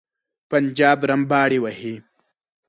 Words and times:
پنجاب 0.49 0.99
رمباړې 1.09 1.59
وهي. 1.61 1.95